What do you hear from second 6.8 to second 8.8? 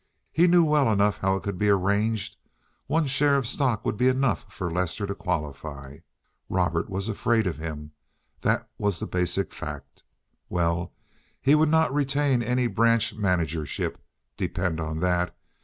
was afraid of him—that